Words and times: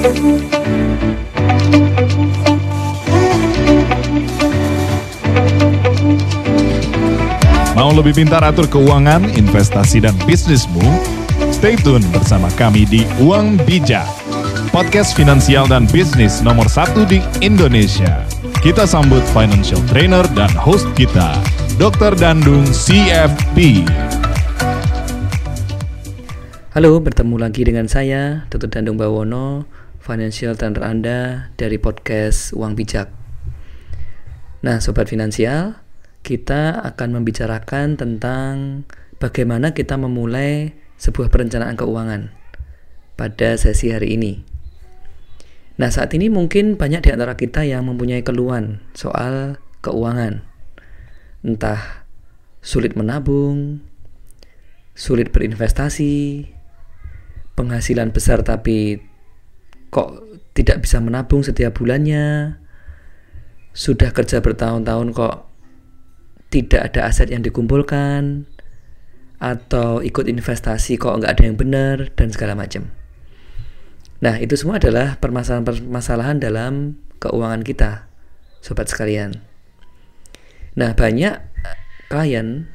Mau 0.00 0.08
lebih 7.96 8.12
pintar 8.12 8.44
atur 8.44 8.68
keuangan, 8.68 9.24
investasi, 9.36 10.04
dan 10.04 10.16
bisnismu? 10.28 10.84
Stay 11.48 11.76
tune 11.80 12.04
bersama 12.12 12.48
kami 12.56 12.84
di 12.88 13.08
Uang 13.20 13.60
Bijak, 13.64 14.04
podcast 14.72 15.12
finansial 15.12 15.64
dan 15.68 15.84
bisnis 15.88 16.40
nomor 16.40 16.68
satu 16.68 17.08
di 17.08 17.20
Indonesia. 17.44 18.24
Kita 18.60 18.84
sambut 18.84 19.24
financial 19.32 19.80
trainer 19.88 20.24
dan 20.36 20.52
host 20.56 20.88
kita, 20.96 21.36
Dr. 21.76 22.16
Dandung 22.16 22.68
CFP. 22.68 23.84
Halo, 26.76 27.00
bertemu 27.02 27.36
lagi 27.40 27.66
dengan 27.66 27.90
saya, 27.90 28.46
Dr. 28.52 28.70
Dandung 28.70 28.94
Bawono, 29.00 29.64
financial 30.00 30.56
trainer 30.56 30.80
Anda 30.80 31.18
dari 31.60 31.76
podcast 31.76 32.56
Uang 32.56 32.72
Bijak. 32.72 33.12
Nah, 34.64 34.80
sobat 34.80 35.12
finansial, 35.12 35.76
kita 36.24 36.80
akan 36.80 37.20
membicarakan 37.20 38.00
tentang 38.00 38.84
bagaimana 39.20 39.76
kita 39.76 40.00
memulai 40.00 40.72
sebuah 40.96 41.28
perencanaan 41.28 41.76
keuangan 41.76 42.32
pada 43.16 43.56
sesi 43.60 43.92
hari 43.92 44.16
ini. 44.16 44.40
Nah, 45.76 45.92
saat 45.92 46.12
ini 46.16 46.32
mungkin 46.32 46.80
banyak 46.80 47.04
di 47.04 47.10
antara 47.12 47.36
kita 47.36 47.64
yang 47.64 47.88
mempunyai 47.88 48.24
keluhan 48.24 48.80
soal 48.96 49.60
keuangan. 49.84 50.44
Entah 51.40 52.04
sulit 52.60 52.96
menabung, 52.96 53.80
sulit 54.92 55.32
berinvestasi, 55.32 56.52
penghasilan 57.56 58.12
besar 58.12 58.44
tapi 58.44 59.09
kok 59.90 60.22
tidak 60.54 60.86
bisa 60.86 61.02
menabung 61.02 61.42
setiap 61.42 61.78
bulannya, 61.78 62.58
sudah 63.70 64.10
kerja 64.10 64.42
bertahun-tahun 64.42 65.14
kok 65.14 65.36
tidak 66.50 66.90
ada 66.90 67.06
aset 67.06 67.30
yang 67.30 67.46
dikumpulkan 67.46 68.50
atau 69.38 70.02
ikut 70.02 70.26
investasi 70.26 70.98
kok 70.98 71.22
nggak 71.22 71.32
ada 71.38 71.42
yang 71.46 71.56
benar 71.56 71.96
dan 72.18 72.28
segala 72.34 72.58
macam. 72.58 72.90
Nah 74.20 74.36
itu 74.36 74.52
semua 74.58 74.76
adalah 74.76 75.16
permasalahan-permasalahan 75.16 76.42
dalam 76.42 77.00
keuangan 77.22 77.64
kita, 77.64 78.10
sobat 78.60 78.90
sekalian. 78.92 79.40
Nah 80.76 80.92
banyak 80.92 81.40
klien 82.12 82.68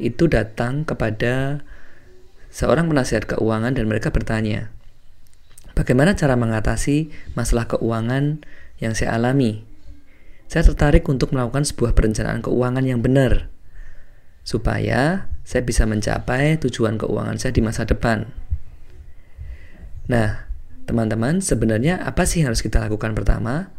itu 0.00 0.26
datang 0.26 0.82
kepada 0.82 1.62
seorang 2.50 2.90
penasihat 2.90 3.28
keuangan 3.30 3.76
dan 3.76 3.86
mereka 3.86 4.10
bertanya, 4.10 4.74
bagaimana 5.78 6.18
cara 6.18 6.34
mengatasi 6.34 7.12
masalah 7.38 7.66
keuangan 7.70 8.42
yang 8.82 8.92
saya 8.96 9.14
alami 9.18 9.66
saya 10.50 10.66
tertarik 10.66 11.06
untuk 11.06 11.30
melakukan 11.30 11.62
sebuah 11.62 11.94
perencanaan 11.94 12.42
keuangan 12.42 12.82
yang 12.82 12.98
benar 12.98 13.50
supaya 14.42 15.30
saya 15.46 15.62
bisa 15.62 15.86
mencapai 15.86 16.58
tujuan 16.58 16.98
keuangan 16.98 17.38
saya 17.38 17.54
di 17.54 17.62
masa 17.62 17.86
depan. 17.86 18.26
Nah, 20.10 20.50
teman-teman, 20.90 21.38
sebenarnya 21.38 22.02
apa 22.02 22.26
sih 22.26 22.42
yang 22.42 22.50
harus 22.50 22.66
kita 22.66 22.82
lakukan 22.82 23.14
pertama 23.14 23.70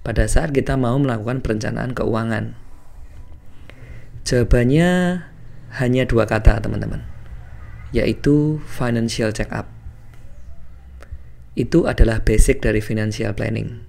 pada 0.00 0.24
saat 0.24 0.52
kita 0.52 0.80
mau 0.80 0.96
melakukan 0.96 1.44
perencanaan 1.44 1.92
keuangan? 1.92 2.56
Jawabannya 4.24 5.20
hanya 5.76 6.02
dua 6.08 6.24
kata, 6.24 6.64
teman-teman, 6.64 7.04
yaitu 7.92 8.64
financial 8.64 9.28
check 9.28 9.52
up. 9.52 9.73
Itu 11.54 11.86
adalah 11.86 12.22
basic 12.26 12.60
dari 12.62 12.82
financial 12.82 13.34
planning 13.34 13.86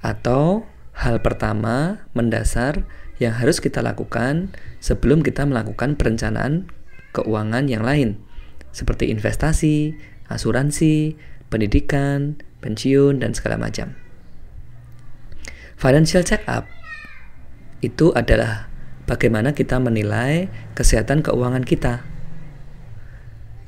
atau 0.00 0.64
Hal 1.00 1.24
pertama 1.24 2.04
mendasar 2.12 2.84
yang 3.16 3.32
harus 3.32 3.56
kita 3.56 3.80
lakukan 3.80 4.52
sebelum 4.84 5.24
kita 5.24 5.48
melakukan 5.48 5.96
perencanaan 5.96 6.68
keuangan 7.16 7.72
yang 7.72 7.80
lain, 7.80 8.20
seperti 8.68 9.08
investasi, 9.08 9.96
asuransi, 10.28 11.16
pendidikan, 11.48 12.36
pensiun, 12.60 13.24
dan 13.24 13.32
segala 13.32 13.56
macam. 13.56 13.96
Financial 15.80 16.20
check-up 16.20 16.68
itu 17.80 18.12
adalah 18.12 18.68
bagaimana 19.08 19.56
kita 19.56 19.80
menilai 19.80 20.52
kesehatan 20.76 21.24
keuangan 21.24 21.64
kita. 21.64 22.04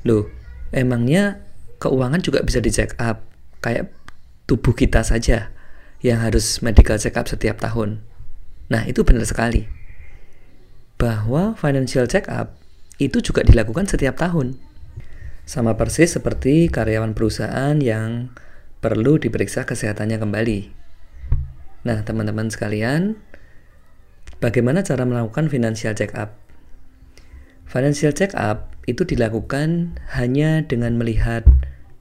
Loh, 0.05 0.29
emangnya 0.69 1.41
keuangan 1.83 2.23
juga 2.23 2.47
bisa 2.47 2.63
di 2.63 2.71
check 2.71 2.95
up 3.03 3.27
kayak 3.59 3.91
tubuh 4.47 4.71
kita 4.71 5.03
saja? 5.03 5.51
yang 6.03 6.19
harus 6.19 6.59
medical 6.61 6.99
check 6.99 7.15
up 7.15 7.31
setiap 7.31 7.63
tahun. 7.63 8.03
Nah, 8.69 8.83
itu 8.91 9.07
benar 9.07 9.23
sekali. 9.25 9.71
Bahwa 10.99 11.55
financial 11.55 12.11
check 12.11 12.27
up 12.27 12.59
itu 12.99 13.23
juga 13.23 13.47
dilakukan 13.47 13.87
setiap 13.87 14.19
tahun. 14.19 14.59
Sama 15.47 15.79
persis 15.79 16.15
seperti 16.15 16.71
karyawan 16.71 17.15
perusahaan 17.15 17.79
yang 17.79 18.35
perlu 18.83 19.19
diperiksa 19.19 19.63
kesehatannya 19.63 20.19
kembali. 20.19 20.61
Nah, 21.87 22.03
teman-teman 22.03 22.51
sekalian, 22.51 23.19
bagaimana 24.43 24.83
cara 24.83 25.07
melakukan 25.07 25.51
financial 25.51 25.95
check 25.95 26.15
up? 26.19 26.35
Financial 27.67 28.11
check 28.11 28.35
up 28.35 28.75
itu 28.91 29.07
dilakukan 29.07 29.99
hanya 30.19 30.67
dengan 30.67 30.99
melihat 30.99 31.47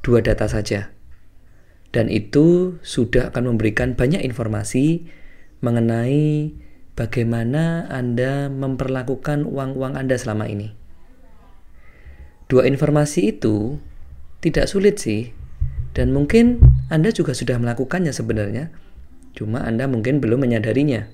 dua 0.02 0.22
data 0.26 0.50
saja 0.50 0.90
dan 1.92 2.08
itu 2.08 2.80
sudah 2.82 3.30
akan 3.32 3.56
memberikan 3.56 3.94
banyak 4.00 4.24
informasi 4.24 5.06
mengenai 5.60 6.56
bagaimana 6.96 7.88
Anda 7.92 8.48
memperlakukan 8.48 9.44
uang-uang 9.44 10.00
Anda 10.00 10.16
selama 10.16 10.48
ini. 10.48 10.74
Dua 12.48 12.68
informasi 12.68 13.36
itu 13.36 13.80
tidak 14.44 14.68
sulit 14.68 15.00
sih, 15.00 15.32
dan 15.96 16.12
mungkin 16.12 16.60
Anda 16.92 17.12
juga 17.16 17.32
sudah 17.32 17.60
melakukannya 17.60 18.12
sebenarnya, 18.12 18.72
cuma 19.36 19.64
Anda 19.64 19.88
mungkin 19.88 20.20
belum 20.20 20.44
menyadarinya. 20.48 21.08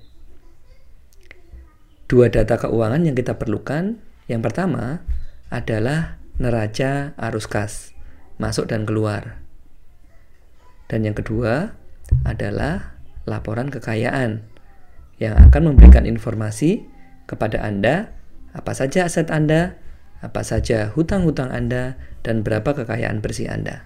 Dua 2.08 2.31
data 2.31 2.56
keuangan 2.56 3.04
yang 3.04 3.14
kita 3.18 3.36
perlukan, 3.36 4.00
yang 4.31 4.40
pertama 4.40 5.04
adalah 5.52 6.18
neraca 6.40 7.14
arus 7.19 7.46
kas, 7.50 7.97
masuk 8.38 8.70
dan 8.70 8.86
keluar. 8.86 9.42
Dan 10.88 11.03
yang 11.03 11.18
kedua 11.18 11.75
adalah 12.24 12.96
laporan 13.28 13.68
kekayaan 13.68 14.48
yang 15.20 15.36
akan 15.50 15.74
memberikan 15.74 16.08
informasi 16.08 16.88
kepada 17.28 17.59
Anda 17.59 18.18
apa 18.58 18.74
saja 18.74 19.06
aset 19.06 19.30
Anda, 19.30 19.78
apa 20.24 20.42
saja 20.42 20.90
hutang-hutang 20.90 21.53
Anda, 21.53 22.00
dan 22.25 22.42
berapa 22.42 22.74
kekayaan 22.74 23.22
bersih 23.22 23.53
Anda. 23.53 23.86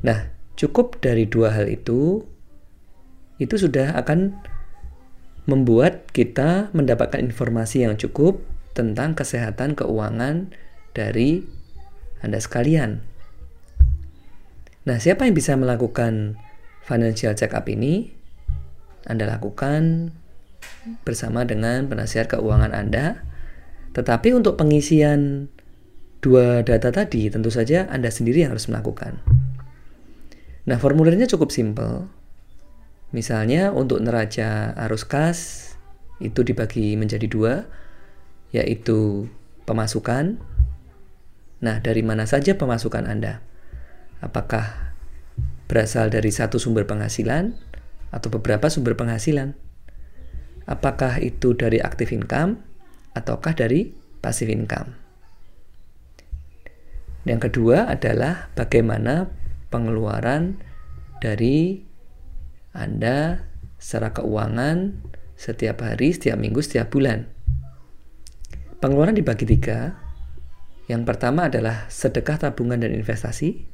Nah, 0.00 0.32
cukup 0.56 1.04
dari 1.04 1.28
dua 1.28 1.52
hal 1.52 1.68
itu, 1.68 2.24
itu 3.36 3.54
sudah 3.60 3.92
akan 4.00 4.32
membuat 5.44 6.08
kita 6.16 6.72
mendapatkan 6.72 7.20
informasi 7.20 7.84
yang 7.84 8.00
cukup 8.00 8.40
tentang 8.72 9.12
kesehatan 9.12 9.76
keuangan 9.76 10.56
dari 10.96 11.44
Anda 12.24 12.40
sekalian. 12.40 13.04
Nah, 14.84 15.00
siapa 15.00 15.24
yang 15.24 15.32
bisa 15.32 15.56
melakukan 15.56 16.36
financial 16.84 17.32
check 17.32 17.56
up 17.56 17.64
ini? 17.72 18.12
Anda 19.08 19.24
lakukan 19.24 20.12
bersama 21.08 21.48
dengan 21.48 21.88
penasihat 21.88 22.28
keuangan 22.28 22.76
Anda. 22.76 23.24
Tetapi 23.96 24.36
untuk 24.36 24.60
pengisian 24.60 25.48
dua 26.20 26.60
data 26.60 26.92
tadi, 26.92 27.32
tentu 27.32 27.48
saja 27.48 27.88
Anda 27.88 28.12
sendiri 28.12 28.44
yang 28.44 28.52
harus 28.52 28.68
melakukan. 28.68 29.24
Nah, 30.68 30.76
formulirnya 30.76 31.24
cukup 31.32 31.48
simpel. 31.48 32.08
Misalnya 33.12 33.72
untuk 33.72 34.04
neraca 34.04 34.76
arus 34.84 35.08
kas 35.08 35.38
itu 36.20 36.44
dibagi 36.44 36.92
menjadi 37.00 37.24
dua, 37.24 37.64
yaitu 38.52 39.32
pemasukan. 39.64 40.36
Nah, 41.64 41.80
dari 41.80 42.04
mana 42.04 42.28
saja 42.28 42.52
pemasukan 42.52 43.08
Anda? 43.08 43.53
Apakah 44.24 44.96
berasal 45.68 46.08
dari 46.08 46.32
satu 46.32 46.56
sumber 46.56 46.88
penghasilan 46.88 47.52
atau 48.08 48.32
beberapa 48.32 48.72
sumber 48.72 48.96
penghasilan? 48.96 49.52
Apakah 50.64 51.20
itu 51.20 51.52
dari 51.52 51.76
active 51.84 52.08
income 52.08 52.56
ataukah 53.12 53.52
dari 53.52 53.92
passive 54.24 54.48
income? 54.48 54.96
Yang 57.28 57.52
kedua 57.52 57.92
adalah 57.92 58.48
bagaimana 58.56 59.28
pengeluaran 59.68 60.56
dari 61.20 61.84
Anda 62.72 63.44
secara 63.76 64.16
keuangan 64.16 65.04
setiap 65.36 65.84
hari, 65.84 66.16
setiap 66.16 66.40
minggu, 66.40 66.64
setiap 66.64 66.88
bulan. 66.88 67.28
Pengeluaran 68.80 69.16
dibagi 69.16 69.44
tiga. 69.44 70.00
Yang 70.88 71.12
pertama 71.12 71.52
adalah 71.52 71.88
sedekah 71.92 72.40
tabungan 72.40 72.80
dan 72.80 72.92
investasi. 72.92 73.73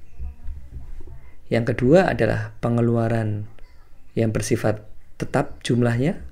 Yang 1.50 1.75
kedua 1.75 2.14
adalah 2.14 2.55
pengeluaran 2.62 3.50
yang 4.14 4.31
bersifat 4.31 4.87
tetap 5.19 5.61
jumlahnya 5.67 6.23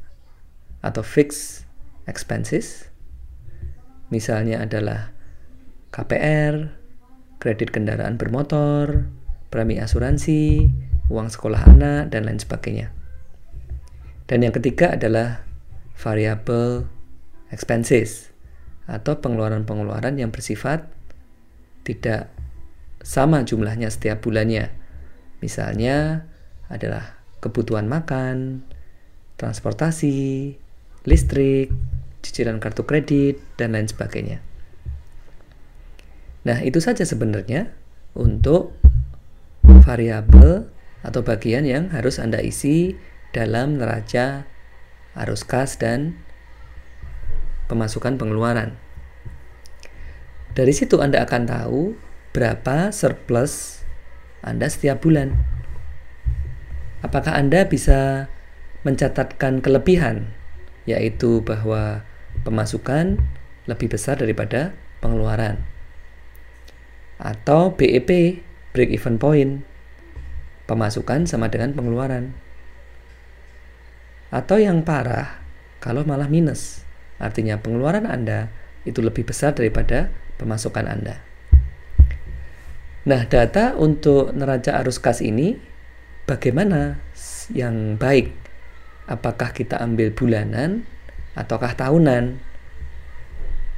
atau 0.80 1.02
fixed 1.02 1.66
expenses. 2.06 2.86
Misalnya 4.08 4.62
adalah 4.64 5.12
KPR, 5.90 6.72
kredit 7.42 7.74
kendaraan 7.74 8.16
bermotor, 8.16 9.10
premi 9.50 9.82
asuransi, 9.82 10.70
uang 11.10 11.28
sekolah 11.28 11.66
anak, 11.66 12.14
dan 12.14 12.24
lain 12.24 12.38
sebagainya. 12.38 12.94
Dan 14.30 14.46
yang 14.46 14.54
ketiga 14.54 14.94
adalah 14.94 15.42
variable 15.98 16.86
expenses 17.50 18.30
atau 18.86 19.18
pengeluaran-pengeluaran 19.20 20.16
yang 20.16 20.30
bersifat 20.30 20.88
tidak 21.84 22.30
sama 23.00 23.42
jumlahnya 23.44 23.88
setiap 23.88 24.20
bulannya. 24.24 24.77
Misalnya 25.38 26.26
adalah 26.66 27.18
kebutuhan 27.38 27.86
makan, 27.86 28.66
transportasi, 29.38 30.58
listrik, 31.06 31.70
cicilan 32.20 32.58
kartu 32.58 32.82
kredit, 32.82 33.38
dan 33.54 33.72
lain 33.72 33.86
sebagainya. 33.86 34.42
Nah, 36.42 36.58
itu 36.64 36.82
saja 36.82 37.06
sebenarnya 37.06 37.70
untuk 38.18 38.74
variabel 39.86 40.66
atau 41.06 41.20
bagian 41.22 41.62
yang 41.62 41.94
harus 41.94 42.18
Anda 42.18 42.42
isi 42.42 42.98
dalam 43.30 43.78
neraca 43.78 44.48
arus 45.14 45.46
kas 45.46 45.78
dan 45.78 46.18
pemasukan 47.70 48.18
pengeluaran. 48.18 48.74
Dari 50.56 50.74
situ 50.74 50.98
Anda 50.98 51.22
akan 51.22 51.42
tahu 51.46 51.80
berapa 52.34 52.90
surplus 52.90 53.77
Anda 54.42 54.70
setiap 54.70 55.02
bulan. 55.02 55.34
Apakah 57.02 57.34
Anda 57.38 57.66
bisa 57.66 58.30
mencatatkan 58.86 59.58
kelebihan, 59.62 60.30
yaitu 60.86 61.42
bahwa 61.42 62.06
pemasukan 62.46 63.18
lebih 63.68 63.92
besar 63.92 64.16
daripada 64.16 64.72
pengeluaran. 65.02 65.62
Atau 67.18 67.74
BEP, 67.74 68.40
break 68.72 68.90
even 68.94 69.18
point, 69.18 69.66
pemasukan 70.70 71.26
sama 71.26 71.50
dengan 71.50 71.74
pengeluaran. 71.74 72.32
Atau 74.30 74.60
yang 74.62 74.84
parah, 74.84 75.42
kalau 75.82 76.04
malah 76.04 76.30
minus, 76.30 76.86
artinya 77.18 77.58
pengeluaran 77.58 78.06
Anda 78.06 78.52
itu 78.86 79.02
lebih 79.02 79.26
besar 79.26 79.56
daripada 79.56 80.12
pemasukan 80.38 80.86
Anda. 80.86 81.24
Nah, 83.08 83.24
data 83.24 83.72
untuk 83.72 84.36
neraca 84.36 84.84
arus 84.84 85.00
kas 85.00 85.24
ini 85.24 85.56
bagaimana 86.28 87.00
yang 87.48 87.96
baik 87.96 88.36
apakah 89.08 89.56
kita 89.56 89.80
ambil 89.80 90.12
bulanan 90.12 90.84
ataukah 91.32 91.72
tahunan. 91.72 92.36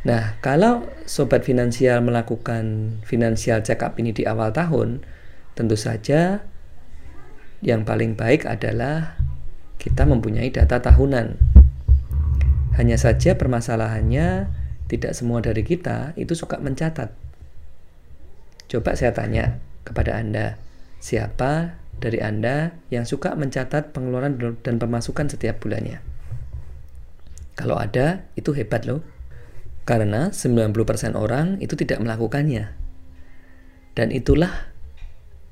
Nah, 0.03 0.35
kalau 0.43 0.91
sobat 1.07 1.47
finansial 1.47 2.03
melakukan 2.03 2.99
financial 3.07 3.63
check 3.63 3.87
up 3.87 4.03
ini 4.03 4.11
di 4.11 4.27
awal 4.27 4.51
tahun, 4.51 5.07
tentu 5.55 5.79
saja 5.79 6.43
yang 7.63 7.87
paling 7.87 8.19
baik 8.19 8.51
adalah 8.51 9.15
kita 9.79 10.11
mempunyai 10.11 10.51
data 10.51 10.83
tahunan. 10.83 11.39
Hanya 12.75 12.99
saja 12.99 13.39
permasalahannya 13.39 14.51
tidak 14.91 15.15
semua 15.15 15.39
dari 15.39 15.63
kita 15.63 16.19
itu 16.19 16.35
suka 16.35 16.59
mencatat. 16.59 17.30
Coba 18.71 18.95
saya 18.95 19.11
tanya 19.11 19.59
kepada 19.83 20.15
Anda, 20.15 20.55
siapa 21.03 21.75
dari 21.99 22.23
Anda 22.23 22.79
yang 22.95 23.03
suka 23.03 23.35
mencatat 23.35 23.91
pengeluaran 23.91 24.39
dan 24.63 24.79
pemasukan 24.79 25.27
setiap 25.27 25.59
bulannya. 25.59 25.99
Kalau 27.59 27.75
ada, 27.83 28.31
itu 28.39 28.55
hebat 28.55 28.87
loh. 28.87 29.03
Karena 29.83 30.31
90% 30.31 31.19
orang 31.19 31.59
itu 31.59 31.75
tidak 31.75 31.99
melakukannya. 31.99 32.71
Dan 33.99 34.15
itulah 34.15 34.71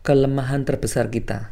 kelemahan 0.07 0.63
terbesar 0.63 1.11
kita 1.11 1.51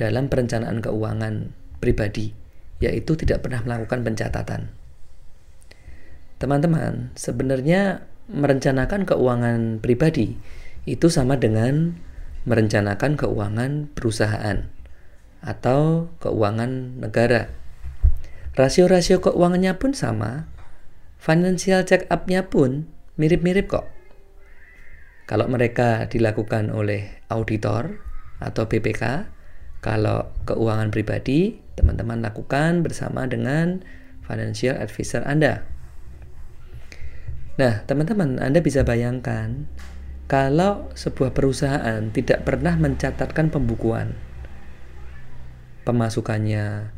dalam 0.00 0.32
perencanaan 0.32 0.80
keuangan 0.80 1.52
pribadi, 1.76 2.32
yaitu 2.80 3.20
tidak 3.20 3.44
pernah 3.44 3.60
melakukan 3.60 4.00
pencatatan. 4.00 4.72
Teman-teman, 6.40 7.12
sebenarnya 7.20 8.08
merencanakan 8.32 9.04
keuangan 9.04 9.78
pribadi 9.84 10.40
itu 10.88 11.06
sama 11.08 11.38
dengan 11.38 11.98
merencanakan 12.42 13.14
keuangan 13.14 13.90
perusahaan 13.94 14.66
atau 15.42 16.10
keuangan 16.18 17.02
negara. 17.02 17.50
Rasio-rasio 18.52 19.22
keuangannya 19.22 19.78
pun 19.78 19.94
sama, 19.96 20.50
financial 21.18 21.86
check 21.86 22.04
up-nya 22.10 22.50
pun 22.50 22.90
mirip-mirip 23.16 23.70
kok. 23.70 23.86
Kalau 25.24 25.46
mereka 25.48 26.10
dilakukan 26.10 26.68
oleh 26.68 27.22
auditor 27.30 28.02
atau 28.42 28.66
BPK, 28.66 29.30
kalau 29.82 30.30
keuangan 30.44 30.90
pribadi, 30.90 31.62
teman-teman 31.78 32.20
lakukan 32.22 32.84
bersama 32.84 33.24
dengan 33.26 33.82
financial 34.22 34.78
advisor 34.78 35.22
Anda. 35.26 35.66
Nah, 37.58 37.84
teman-teman, 37.86 38.38
Anda 38.38 38.60
bisa 38.60 38.82
bayangkan 38.82 39.66
kalau 40.32 40.88
sebuah 40.96 41.36
perusahaan 41.36 42.08
tidak 42.08 42.48
pernah 42.48 42.72
mencatatkan 42.80 43.52
pembukuan, 43.52 44.16
pemasukannya 45.84 46.88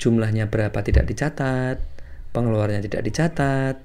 jumlahnya 0.00 0.48
berapa 0.48 0.80
tidak 0.80 1.04
dicatat, 1.04 1.84
pengeluarannya 2.32 2.80
tidak 2.80 3.04
dicatat, 3.04 3.76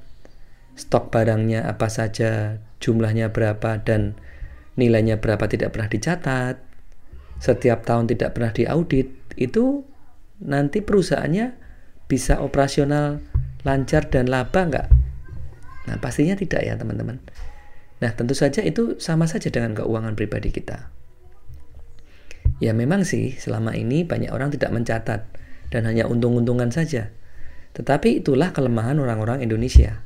stok 0.80 1.12
barangnya 1.12 1.68
apa 1.68 1.92
saja, 1.92 2.64
jumlahnya 2.80 3.36
berapa 3.36 3.84
dan 3.84 4.16
nilainya 4.80 5.20
berapa 5.20 5.52
tidak 5.52 5.76
pernah 5.76 5.92
dicatat, 5.92 6.56
setiap 7.44 7.84
tahun 7.84 8.08
tidak 8.08 8.40
pernah 8.40 8.56
diaudit, 8.56 9.12
itu 9.36 9.84
nanti 10.40 10.80
perusahaannya 10.80 11.60
bisa 12.08 12.40
operasional 12.40 13.20
lancar 13.68 14.08
dan 14.08 14.32
laba 14.32 14.64
nggak? 14.64 14.88
Nah 15.92 16.00
pastinya 16.00 16.40
tidak 16.40 16.64
ya 16.64 16.80
teman-teman. 16.80 17.20
Nah, 17.98 18.14
tentu 18.14 18.38
saja 18.38 18.62
itu 18.62 19.02
sama 19.02 19.26
saja 19.26 19.50
dengan 19.50 19.74
keuangan 19.74 20.14
pribadi 20.14 20.54
kita. 20.54 20.94
Ya 22.58 22.74
memang 22.74 23.06
sih 23.06 23.38
selama 23.38 23.78
ini 23.78 24.02
banyak 24.02 24.34
orang 24.34 24.50
tidak 24.50 24.74
mencatat 24.74 25.22
dan 25.70 25.82
hanya 25.86 26.10
untung-untungan 26.10 26.74
saja. 26.74 27.14
Tetapi 27.78 28.26
itulah 28.26 28.50
kelemahan 28.54 28.98
orang-orang 28.98 29.46
Indonesia. 29.46 30.02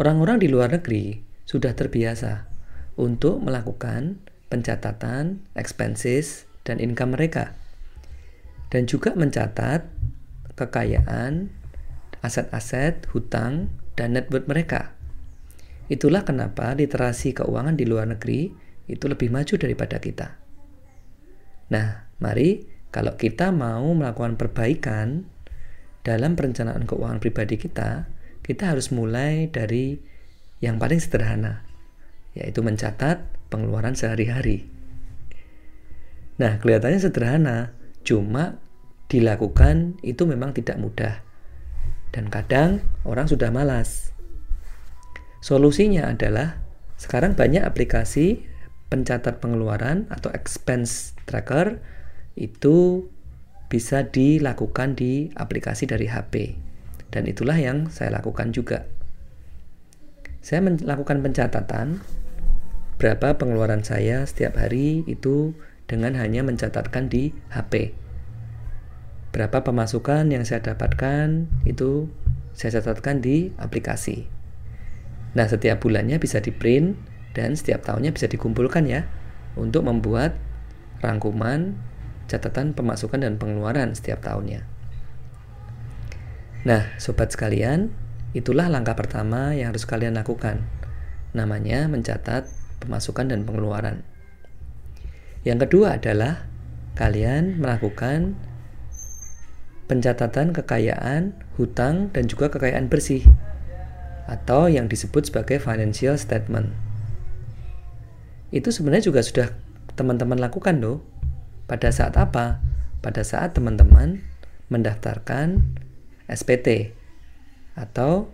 Orang-orang 0.00 0.40
di 0.40 0.48
luar 0.48 0.72
negeri 0.72 1.20
sudah 1.44 1.76
terbiasa 1.76 2.48
untuk 2.96 3.44
melakukan 3.44 4.20
pencatatan 4.48 5.44
expenses 5.52 6.48
dan 6.64 6.80
income 6.80 7.12
mereka. 7.12 7.52
Dan 8.72 8.88
juga 8.88 9.12
mencatat 9.12 9.84
kekayaan, 10.56 11.52
aset-aset, 12.24 13.04
hutang, 13.12 13.68
dan 13.94 14.16
net 14.16 14.32
worth 14.32 14.48
mereka. 14.48 14.95
Itulah 15.86 16.26
kenapa 16.26 16.74
literasi 16.74 17.36
keuangan 17.36 17.78
di 17.78 17.86
luar 17.86 18.10
negeri 18.10 18.50
itu 18.90 19.04
lebih 19.06 19.30
maju 19.30 19.54
daripada 19.54 20.02
kita. 20.02 20.38
Nah, 21.70 22.10
mari 22.22 22.66
kalau 22.94 23.18
kita 23.18 23.50
mau 23.50 23.86
melakukan 23.94 24.38
perbaikan 24.38 25.26
dalam 26.06 26.38
perencanaan 26.38 26.86
keuangan 26.86 27.18
pribadi 27.18 27.58
kita, 27.58 28.06
kita 28.46 28.70
harus 28.70 28.94
mulai 28.94 29.50
dari 29.50 29.98
yang 30.62 30.78
paling 30.78 31.02
sederhana, 31.02 31.66
yaitu 32.38 32.62
mencatat 32.62 33.26
pengeluaran 33.50 33.98
sehari-hari. 33.98 34.70
Nah, 36.38 36.62
kelihatannya 36.62 37.00
sederhana, 37.02 37.56
cuma 38.06 38.62
dilakukan 39.10 39.98
itu 40.06 40.22
memang 40.24 40.54
tidak 40.54 40.78
mudah. 40.78 41.14
Dan 42.14 42.30
kadang 42.30 42.80
orang 43.02 43.26
sudah 43.28 43.50
malas. 43.50 44.15
Solusinya 45.46 46.10
adalah 46.10 46.58
sekarang 46.98 47.38
banyak 47.38 47.62
aplikasi 47.62 48.42
pencatat 48.90 49.38
pengeluaran 49.38 50.10
atau 50.10 50.34
expense 50.34 51.14
tracker 51.22 51.78
itu 52.34 53.06
bisa 53.70 54.10
dilakukan 54.10 54.98
di 54.98 55.30
aplikasi 55.38 55.86
dari 55.86 56.10
HP. 56.10 56.58
Dan 57.14 57.30
itulah 57.30 57.54
yang 57.54 57.94
saya 57.94 58.18
lakukan 58.18 58.50
juga. 58.50 58.90
Saya 60.42 60.66
melakukan 60.66 61.22
pencatatan 61.22 62.02
berapa 62.98 63.38
pengeluaran 63.38 63.86
saya 63.86 64.26
setiap 64.26 64.58
hari 64.58 65.06
itu 65.06 65.54
dengan 65.86 66.18
hanya 66.18 66.42
mencatatkan 66.42 67.06
di 67.06 67.30
HP. 67.54 67.94
Berapa 69.30 69.62
pemasukan 69.62 70.26
yang 70.26 70.42
saya 70.42 70.74
dapatkan 70.74 71.46
itu 71.70 72.10
saya 72.50 72.82
catatkan 72.82 73.22
di 73.22 73.54
aplikasi. 73.62 74.35
Nah, 75.36 75.44
setiap 75.44 75.84
bulannya 75.84 76.16
bisa 76.16 76.40
di 76.40 76.48
print 76.48 76.96
dan 77.36 77.52
setiap 77.52 77.84
tahunnya 77.84 78.16
bisa 78.16 78.24
dikumpulkan 78.24 78.88
ya 78.88 79.04
untuk 79.60 79.84
membuat 79.84 80.32
rangkuman 81.04 81.76
catatan 82.24 82.72
pemasukan 82.72 83.20
dan 83.20 83.36
pengeluaran 83.36 83.92
setiap 83.92 84.24
tahunnya. 84.24 84.64
Nah, 86.64 86.88
sobat 86.96 87.30
sekalian, 87.36 87.92
itulah 88.32 88.66
langkah 88.72 88.96
pertama 88.96 89.52
yang 89.52 89.76
harus 89.76 89.84
kalian 89.84 90.16
lakukan. 90.16 90.64
Namanya 91.36 91.84
mencatat 91.86 92.48
pemasukan 92.80 93.28
dan 93.28 93.44
pengeluaran. 93.44 94.02
Yang 95.44 95.68
kedua 95.68 96.00
adalah 96.00 96.48
kalian 96.96 97.60
melakukan 97.60 98.34
pencatatan 99.86 100.50
kekayaan, 100.50 101.36
hutang, 101.54 102.10
dan 102.10 102.26
juga 102.26 102.50
kekayaan 102.50 102.90
bersih 102.90 103.22
atau 104.26 104.66
yang 104.66 104.90
disebut 104.90 105.30
sebagai 105.30 105.62
financial 105.62 106.18
statement. 106.18 106.74
Itu 108.50 108.70
sebenarnya 108.74 109.10
juga 109.10 109.22
sudah 109.22 109.48
teman-teman 109.94 110.38
lakukan 110.38 110.78
loh. 110.78 111.02
Pada 111.66 111.90
saat 111.90 112.14
apa? 112.14 112.62
Pada 113.02 113.26
saat 113.26 113.54
teman-teman 113.54 114.22
mendaftarkan 114.70 115.62
SPT 116.26 116.94
atau 117.78 118.30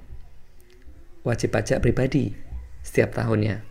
wajib 1.24 1.52
pajak 1.52 1.80
pribadi 1.84 2.36
setiap 2.80 3.16
tahunnya. 3.16 3.64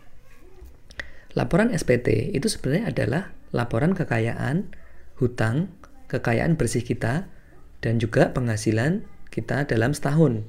Laporan 1.32 1.72
SPT 1.72 2.32
itu 2.36 2.46
sebenarnya 2.46 2.92
adalah 2.92 3.22
laporan 3.56 3.96
kekayaan, 3.96 4.72
hutang, 5.16 5.72
kekayaan 6.08 6.60
bersih 6.60 6.84
kita, 6.84 7.28
dan 7.80 7.96
juga 7.96 8.30
penghasilan 8.36 9.04
kita 9.32 9.64
dalam 9.64 9.96
setahun. 9.96 10.44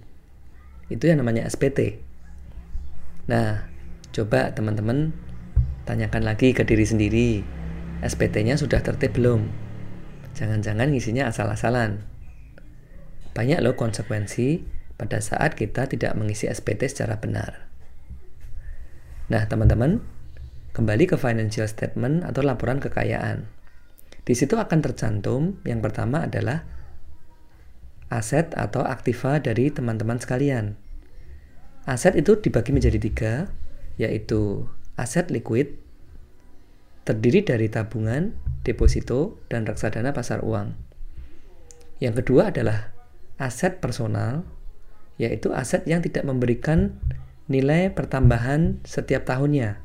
Itu 0.92 1.08
yang 1.08 1.24
namanya 1.24 1.48
SPT. 1.48 2.04
Nah, 3.30 3.68
coba 4.12 4.52
teman-teman 4.52 5.16
tanyakan 5.88 6.24
lagi 6.28 6.52
ke 6.52 6.68
diri 6.68 6.84
sendiri. 6.84 7.30
SPT-nya 8.04 8.60
sudah 8.60 8.84
tertib 8.84 9.16
belum? 9.16 9.48
Jangan-jangan 10.36 10.92
ngisinya 10.92 11.32
asal-asalan. 11.32 12.04
Banyak 13.32 13.64
loh 13.64 13.80
konsekuensi 13.80 14.62
pada 15.00 15.24
saat 15.24 15.56
kita 15.56 15.88
tidak 15.88 16.14
mengisi 16.20 16.52
SPT 16.52 16.92
secara 16.92 17.18
benar. 17.18 17.72
Nah, 19.32 19.48
teman-teman, 19.48 20.04
kembali 20.76 21.06
ke 21.08 21.16
financial 21.16 21.66
statement 21.70 22.28
atau 22.28 22.44
laporan 22.44 22.84
kekayaan. 22.84 23.48
Di 24.24 24.34
situ 24.36 24.56
akan 24.56 24.80
tercantum 24.84 25.60
yang 25.68 25.80
pertama 25.84 26.28
adalah 26.28 26.64
aset 28.14 28.54
atau 28.54 28.86
aktiva 28.86 29.42
dari 29.42 29.74
teman-teman 29.74 30.22
sekalian. 30.22 30.78
Aset 31.90 32.14
itu 32.14 32.38
dibagi 32.38 32.70
menjadi 32.70 33.02
tiga, 33.02 33.34
yaitu 33.98 34.70
aset 34.96 35.34
liquid, 35.34 35.82
terdiri 37.04 37.42
dari 37.44 37.68
tabungan, 37.68 38.38
deposito, 38.62 39.42
dan 39.50 39.66
reksadana 39.66 40.14
pasar 40.14 40.46
uang. 40.46 40.78
Yang 42.00 42.24
kedua 42.24 42.54
adalah 42.54 42.94
aset 43.42 43.82
personal, 43.82 44.46
yaitu 45.18 45.52
aset 45.52 45.84
yang 45.90 46.00
tidak 46.00 46.24
memberikan 46.24 47.02
nilai 47.52 47.92
pertambahan 47.92 48.80
setiap 48.88 49.28
tahunnya, 49.28 49.84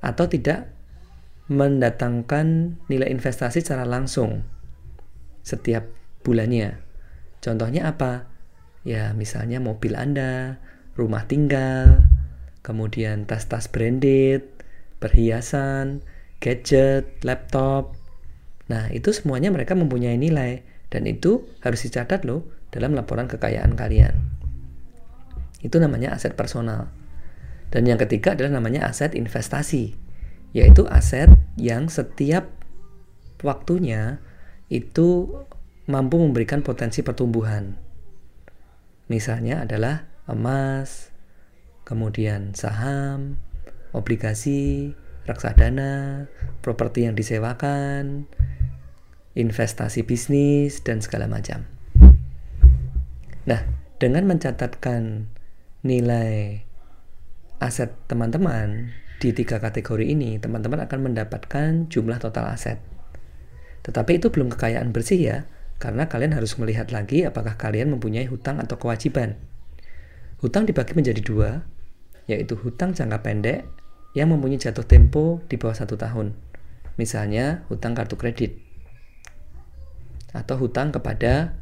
atau 0.00 0.24
tidak 0.30 0.72
mendatangkan 1.50 2.78
nilai 2.86 3.10
investasi 3.10 3.60
secara 3.60 3.84
langsung 3.84 4.46
setiap 5.42 5.84
bulannya. 6.22 6.89
Contohnya 7.40 7.88
apa? 7.88 8.28
Ya, 8.84 9.12
misalnya 9.16 9.60
mobil 9.60 9.96
Anda, 9.96 10.60
rumah 10.96 11.24
tinggal, 11.24 12.04
kemudian 12.60 13.24
tas-tas 13.24 13.68
branded, 13.68 14.44
perhiasan, 15.00 16.04
gadget, 16.40 17.20
laptop. 17.24 17.96
Nah, 18.68 18.92
itu 18.92 19.12
semuanya 19.12 19.48
mereka 19.52 19.72
mempunyai 19.76 20.16
nilai 20.20 20.64
dan 20.92 21.08
itu 21.08 21.48
harus 21.64 21.80
dicatat 21.84 22.24
loh 22.28 22.44
dalam 22.72 22.92
laporan 22.92 23.26
kekayaan 23.26 23.74
kalian. 23.74 24.14
Itu 25.60 25.80
namanya 25.80 26.16
aset 26.16 26.36
personal. 26.36 26.88
Dan 27.70 27.86
yang 27.86 28.00
ketiga 28.00 28.34
adalah 28.34 28.58
namanya 28.58 28.88
aset 28.88 29.14
investasi, 29.14 29.94
yaitu 30.52 30.88
aset 30.90 31.30
yang 31.54 31.86
setiap 31.86 32.48
waktunya 33.40 34.18
itu 34.68 35.40
mampu 35.90 36.22
memberikan 36.22 36.62
potensi 36.62 37.02
pertumbuhan. 37.02 37.74
Misalnya 39.10 39.66
adalah 39.66 40.06
emas, 40.30 41.10
kemudian 41.82 42.54
saham, 42.54 43.42
obligasi, 43.90 44.94
reksadana, 45.26 46.26
properti 46.62 47.10
yang 47.10 47.18
disewakan, 47.18 48.30
investasi 49.34 50.06
bisnis, 50.06 50.82
dan 50.86 51.02
segala 51.02 51.26
macam. 51.26 51.66
Nah, 53.50 53.66
dengan 53.98 54.30
mencatatkan 54.30 55.26
nilai 55.82 56.62
aset 57.60 57.92
teman-teman 58.06 58.94
di 59.20 59.34
tiga 59.36 59.60
kategori 59.60 60.06
ini, 60.06 60.40
teman-teman 60.40 60.86
akan 60.86 61.12
mendapatkan 61.12 61.90
jumlah 61.92 62.16
total 62.22 62.48
aset. 62.54 62.80
Tetapi 63.84 64.20
itu 64.20 64.32
belum 64.32 64.52
kekayaan 64.54 64.92
bersih 64.92 65.20
ya, 65.20 65.38
karena 65.80 66.12
kalian 66.12 66.36
harus 66.36 66.60
melihat 66.60 66.92
lagi 66.92 67.24
apakah 67.24 67.56
kalian 67.56 67.96
mempunyai 67.96 68.28
hutang 68.28 68.60
atau 68.60 68.76
kewajiban. 68.76 69.40
Hutang 70.44 70.68
dibagi 70.68 70.92
menjadi 70.92 71.24
dua, 71.24 71.64
yaitu 72.28 72.52
hutang 72.60 72.92
jangka 72.92 73.24
pendek 73.24 73.64
yang 74.12 74.28
mempunyai 74.28 74.60
jatuh 74.60 74.84
tempo 74.84 75.40
di 75.48 75.56
bawah 75.56 75.72
satu 75.72 75.96
tahun. 75.96 76.36
Misalnya 77.00 77.64
hutang 77.72 77.96
kartu 77.96 78.20
kredit 78.20 78.60
atau 80.36 80.60
hutang 80.60 80.92
kepada 80.94 81.58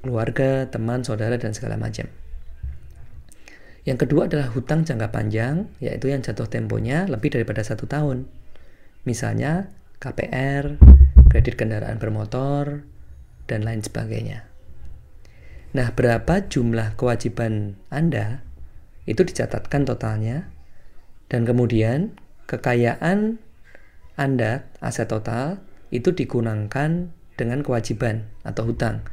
keluarga, 0.00 0.66
teman, 0.66 1.04
saudara, 1.04 1.36
dan 1.36 1.52
segala 1.52 1.76
macam. 1.76 2.08
Yang 3.86 3.98
kedua 4.06 4.26
adalah 4.26 4.50
hutang 4.50 4.82
jangka 4.82 5.14
panjang, 5.14 5.70
yaitu 5.78 6.10
yang 6.10 6.24
jatuh 6.24 6.50
temponya 6.50 7.06
lebih 7.06 7.30
daripada 7.30 7.62
satu 7.62 7.86
tahun. 7.86 8.26
Misalnya 9.06 9.70
KPR, 10.02 10.82
kredit 11.30 11.58
kendaraan 11.58 11.98
bermotor, 11.98 12.86
dan 13.46 13.62
lain 13.62 13.80
sebagainya. 13.80 14.46
Nah, 15.72 15.94
berapa 15.94 16.46
jumlah 16.46 16.98
kewajiban 16.98 17.78
Anda 17.92 18.42
itu 19.06 19.22
dicatatkan 19.22 19.86
totalnya, 19.86 20.50
dan 21.30 21.46
kemudian 21.46 22.18
kekayaan 22.50 23.38
Anda, 24.18 24.66
aset 24.82 25.10
total, 25.10 25.62
itu 25.94 26.10
digunakan 26.10 27.10
dengan 27.36 27.58
kewajiban 27.62 28.26
atau 28.42 28.66
hutang. 28.66 29.06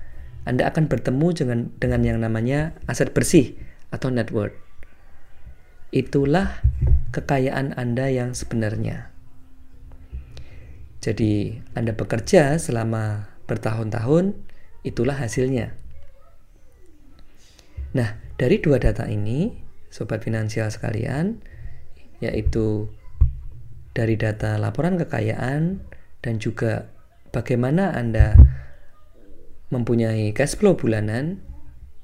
Anda 0.43 0.67
akan 0.71 0.89
bertemu 0.89 1.27
dengan, 1.35 1.59
dengan 1.77 2.01
yang 2.03 2.19
namanya 2.19 2.75
aset 2.89 3.13
bersih 3.13 3.55
atau 3.93 4.09
net 4.09 4.33
worth. 4.33 4.57
Itulah 5.93 6.57
kekayaan 7.13 7.77
Anda 7.77 8.09
yang 8.09 8.33
sebenarnya. 8.33 9.12
Jadi, 11.03 11.59
Anda 11.75 11.91
bekerja 11.91 12.55
selama 12.55 13.27
bertahun-tahun, 13.43 14.39
itulah 14.87 15.19
hasilnya. 15.19 15.75
Nah, 17.91 18.15
dari 18.39 18.63
dua 18.63 18.79
data 18.79 19.11
ini, 19.11 19.51
sobat 19.91 20.23
finansial 20.23 20.71
sekalian, 20.71 21.43
yaitu 22.23 22.87
dari 23.91 24.15
data 24.15 24.55
laporan 24.55 24.95
kekayaan 24.95 25.83
dan 26.23 26.39
juga 26.39 26.87
bagaimana 27.35 27.91
Anda 27.93 28.39
mempunyai 29.75 30.31
cash 30.31 30.55
flow 30.55 30.79
bulanan, 30.79 31.43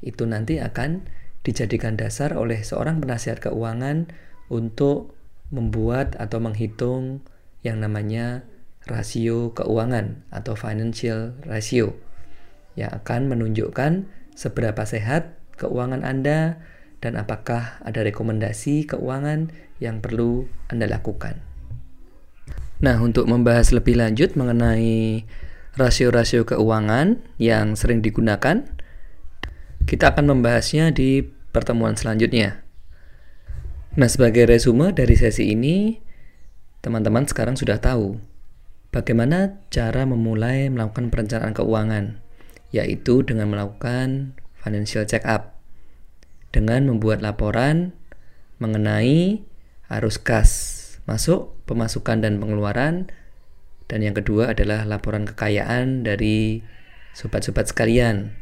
itu 0.03 0.27
nanti 0.27 0.60
akan 0.60 1.08
dijadikan 1.48 1.96
dasar 1.96 2.36
oleh 2.36 2.62
seorang 2.62 3.00
penasihat 3.00 3.39
keuangan 3.39 4.12
untuk 4.51 5.15
membuat 5.56 6.20
atau 6.20 6.44
menghitung 6.44 7.24
yang 7.63 7.79
namanya 7.79 8.44
rasio 8.89 9.53
keuangan 9.53 10.25
atau 10.34 10.58
financial 10.58 11.38
ratio 11.46 11.93
yang 12.74 12.89
akan 12.89 13.29
menunjukkan 13.29 14.10
seberapa 14.34 14.81
sehat 14.84 15.38
keuangan 15.62 16.01
Anda 16.01 16.58
dan 17.00 17.15
apakah 17.15 17.79
ada 17.86 18.01
rekomendasi 18.03 18.89
keuangan 18.89 19.53
yang 19.79 20.03
perlu 20.03 20.50
Anda 20.67 20.89
lakukan. 20.89 21.39
Nah, 22.79 22.96
untuk 23.03 23.27
membahas 23.27 23.75
lebih 23.75 24.00
lanjut 24.00 24.39
mengenai 24.39 25.27
rasio-rasio 25.75 26.48
keuangan 26.48 27.19
yang 27.36 27.75
sering 27.75 28.00
digunakan, 28.00 28.63
kita 29.84 30.15
akan 30.15 30.31
membahasnya 30.31 30.96
di 30.96 31.24
pertemuan 31.51 32.00
selanjutnya. 32.00 32.63
Nah, 34.00 34.08
sebagai 34.08 34.48
resume 34.48 34.96
dari 34.96 35.19
sesi 35.19 35.51
ini, 35.51 36.00
teman-teman 36.79 37.27
sekarang 37.27 37.60
sudah 37.60 37.84
tahu 37.84 38.15
Bagaimana 38.89 39.62
cara 39.69 40.01
memulai 40.10 40.65
melakukan 40.74 41.13
perencanaan 41.13 41.53
keuangan? 41.53 42.25
Yaitu 42.74 43.22
dengan 43.22 43.53
melakukan 43.53 44.34
financial 44.58 45.05
check 45.05 45.22
up. 45.29 45.62
Dengan 46.50 46.89
membuat 46.89 47.22
laporan 47.22 47.93
mengenai 48.58 49.46
arus 49.93 50.17
kas 50.17 50.50
masuk, 51.05 51.53
pemasukan 51.69 52.22
dan 52.22 52.41
pengeluaran 52.41 53.10
Dan 53.89 54.05
yang 54.05 54.13
kedua 54.13 54.53
adalah 54.53 54.86
laporan 54.86 55.25
kekayaan 55.25 56.05
dari 56.05 56.62
sobat-sobat 57.17 57.74
sekalian. 57.74 58.38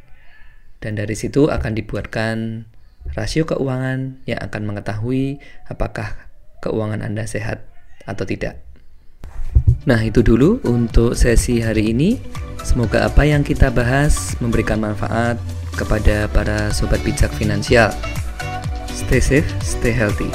Dan 0.84 1.00
dari 1.00 1.16
situ 1.16 1.48
akan 1.48 1.72
dibuatkan 1.72 2.68
rasio 3.16 3.48
keuangan 3.48 4.20
yang 4.28 4.44
akan 4.44 4.68
mengetahui 4.68 5.40
apakah 5.72 6.28
keuangan 6.60 7.00
Anda 7.00 7.24
sehat 7.24 7.64
atau 8.04 8.28
tidak. 8.28 8.67
Nah, 9.88 10.04
itu 10.04 10.20
dulu 10.20 10.60
untuk 10.68 11.16
sesi 11.16 11.64
hari 11.64 11.96
ini. 11.96 12.20
Semoga 12.60 13.08
apa 13.08 13.24
yang 13.24 13.40
kita 13.40 13.72
bahas 13.72 14.36
memberikan 14.44 14.84
manfaat 14.84 15.40
kepada 15.80 16.28
para 16.28 16.76
sobat 16.76 17.00
bijak 17.08 17.32
finansial. 17.40 17.96
Stay 18.92 19.24
safe, 19.24 19.48
stay 19.64 19.96
healthy. 19.96 20.28